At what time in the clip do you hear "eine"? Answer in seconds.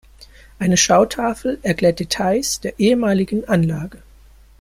0.57-0.77